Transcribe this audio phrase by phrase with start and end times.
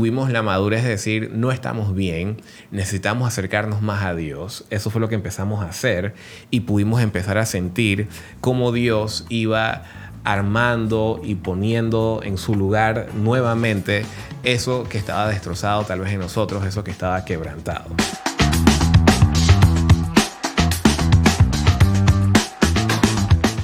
[0.00, 4.64] Tuvimos la madurez de decir, no estamos bien, necesitamos acercarnos más a Dios.
[4.70, 6.14] Eso fue lo que empezamos a hacer
[6.52, 8.06] y pudimos empezar a sentir
[8.40, 9.82] cómo Dios iba
[10.22, 14.04] armando y poniendo en su lugar nuevamente
[14.44, 17.90] eso que estaba destrozado tal vez en nosotros, eso que estaba quebrantado.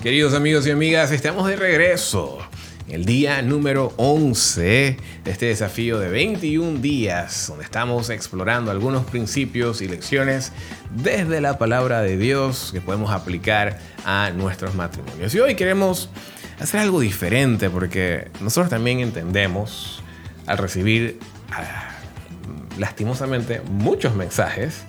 [0.03, 2.44] Queridos amigos y amigas, estamos de regreso
[2.95, 4.63] el día número 11
[5.25, 10.52] de este desafío de 21 días, donde estamos explorando algunos principios y lecciones
[10.95, 15.35] desde la palabra de Dios que podemos aplicar a nuestros matrimonios.
[15.35, 16.09] Y hoy queremos
[16.61, 20.01] hacer algo diferente porque nosotros también entendemos
[20.47, 21.19] al recibir
[21.51, 21.91] ah,
[22.79, 24.85] lastimosamente muchos mensajes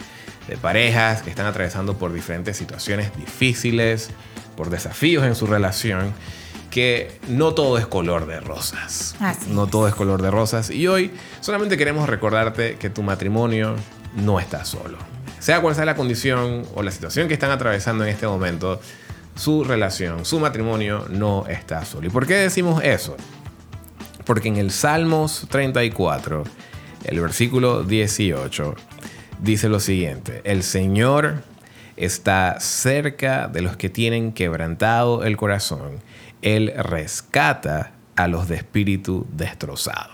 [0.47, 4.11] de parejas que están atravesando por diferentes situaciones difíciles,
[4.55, 6.13] por desafíos en su relación
[6.75, 9.15] que no todo es color de rosas.
[9.47, 10.69] no todo es color de rosas.
[10.69, 13.77] Y hoy solamente queremos recordarte que tu matrimonio
[14.17, 14.97] no está solo.
[15.39, 18.81] Sea cual sea la condición o la situación que están atravesando en este momento,
[19.35, 22.07] su relación, su matrimonio no está solo.
[22.07, 23.15] ¿Y por qué decimos eso?
[24.25, 26.43] Porque en el Salmos 34,
[27.05, 28.75] el versículo 18,
[29.39, 31.41] dice lo siguiente, el Señor
[31.95, 36.01] está cerca de los que tienen quebrantado el corazón
[36.45, 40.13] él rescata a los de espíritu destrozado.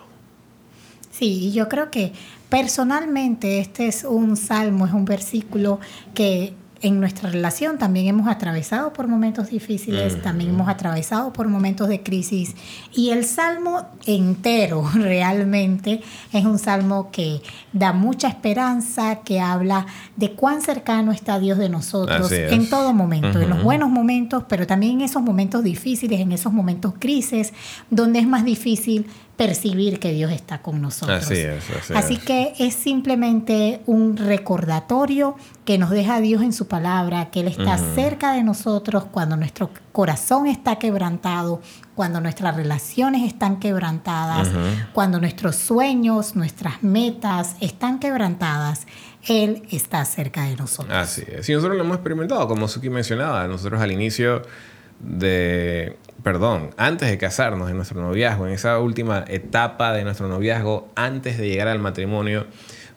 [1.11, 2.13] Sí, yo creo que
[2.49, 5.79] personalmente este es un salmo, es un versículo
[6.15, 11.87] que en nuestra relación también hemos atravesado por momentos difíciles, también hemos atravesado por momentos
[11.87, 12.55] de crisis
[12.93, 16.01] y el salmo entero realmente
[16.33, 17.41] es un salmo que
[17.73, 23.39] da mucha esperanza, que habla de cuán cercano está Dios de nosotros en todo momento,
[23.39, 27.53] en los buenos momentos, pero también en esos momentos difíciles, en esos momentos crisis,
[27.89, 29.07] donde es más difícil
[29.41, 31.23] percibir que Dios está con nosotros.
[31.23, 31.91] Así es.
[31.95, 35.35] Así, que es simplemente un recordatorio
[35.71, 39.69] que nos deja Dios en su palabra, que Él está cerca de nosotros cuando nuestro
[39.93, 41.61] corazón está quebrantado,
[41.95, 44.49] cuando nuestras relaciones están quebrantadas,
[44.91, 48.85] cuando nuestros sueños, nuestras metas están quebrantadas.
[49.25, 50.93] Él está cerca de nosotros.
[50.93, 51.47] Así es.
[51.47, 54.41] Y nosotros lo hemos experimentado, como Suki mencionaba, nosotros al inicio
[54.99, 60.89] de, perdón, antes de casarnos en nuestro noviazgo, en esa última etapa de nuestro noviazgo,
[60.95, 62.45] antes de llegar al matrimonio,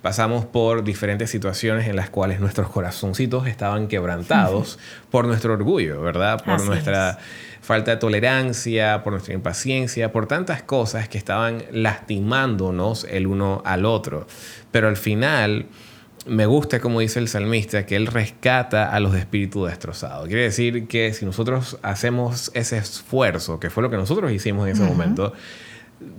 [0.05, 4.79] pasamos por diferentes situaciones en las cuales nuestros corazoncitos estaban quebrantados
[5.11, 6.45] por nuestro orgullo, ¿verdad?
[6.45, 7.17] Por nuestra
[7.63, 13.87] falta de tolerancia, por nuestra impaciencia, por tantas cosas que estaban lastimándonos el uno al
[13.87, 14.27] otro.
[14.71, 15.69] Pero al final
[16.27, 20.27] me gusta, como dice el salmista, que él rescata a los de espíritu destrozado.
[20.27, 24.75] Quiere decir que si nosotros hacemos ese esfuerzo, que fue lo que nosotros hicimos en
[24.75, 25.33] ese momento,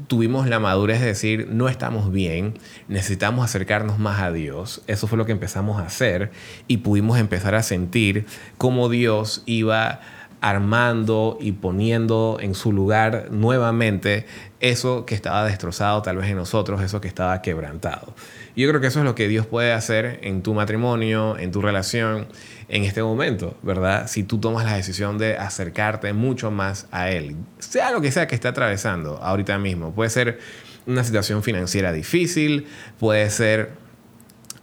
[0.07, 2.57] tuvimos la madurez de decir, no estamos bien,
[2.87, 4.81] necesitamos acercarnos más a Dios.
[4.87, 6.31] Eso fue lo que empezamos a hacer
[6.67, 8.25] y pudimos empezar a sentir
[8.57, 10.01] cómo Dios iba
[10.45, 14.27] armando y poniendo en su lugar nuevamente
[14.59, 18.13] eso que estaba destrozado tal vez en nosotros, eso que estaba quebrantado.
[18.55, 21.63] Yo creo que eso es lo que Dios puede hacer en tu matrimonio, en tu
[21.63, 22.27] relación,
[22.69, 24.05] en este momento, ¿verdad?
[24.05, 28.27] Si tú tomas la decisión de acercarte mucho más a Él, sea lo que sea
[28.27, 29.95] que esté atravesando ahorita mismo.
[29.95, 30.37] Puede ser
[30.85, 32.67] una situación financiera difícil,
[32.99, 33.71] puede ser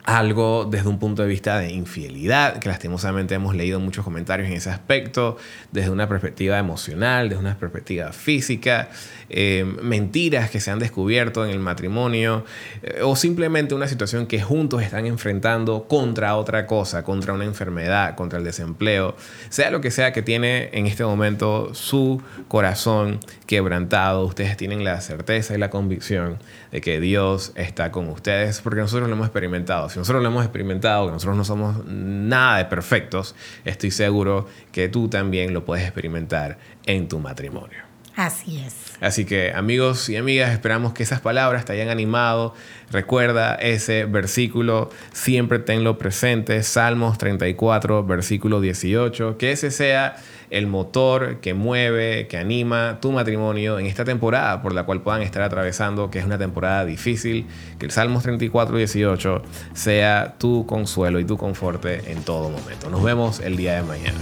[0.05, 4.55] algo desde un punto de vista de infidelidad, que lastimosamente hemos leído muchos comentarios en
[4.55, 5.37] ese aspecto,
[5.71, 8.89] desde una perspectiva emocional, desde una perspectiva física,
[9.29, 12.45] eh, mentiras que se han descubierto en el matrimonio,
[12.83, 18.17] eh, o simplemente una situación que juntos están enfrentando contra otra cosa, contra una enfermedad,
[18.17, 19.17] contra el desempleo,
[19.51, 25.01] sea lo que sea que tiene en este momento su corazón quebrantado, ustedes tienen la
[25.01, 26.39] certeza y la convicción
[26.73, 30.45] de que Dios está con ustedes, porque nosotros lo hemos experimentado si nosotros lo hemos
[30.45, 35.85] experimentado, que nosotros no somos nada de perfectos, estoy seguro que tú también lo puedes
[35.85, 37.92] experimentar en tu matrimonio.
[38.17, 38.75] Así es.
[39.01, 42.55] Así que amigos y amigas, esperamos que esas palabras te hayan animado.
[42.91, 50.17] Recuerda ese versículo, siempre tenlo presente, Salmos 34, versículo 18, que ese sea
[50.51, 55.23] el motor que mueve, que anima tu matrimonio en esta temporada por la cual puedan
[55.23, 57.47] estar atravesando, que es una temporada difícil,
[57.79, 59.43] que el Salmos 34, 18
[59.73, 62.91] sea tu consuelo y tu conforte en todo momento.
[62.91, 64.21] Nos vemos el día de mañana.